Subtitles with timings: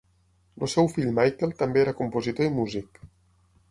[0.67, 3.05] El seu fill Michael també era compositor i músic.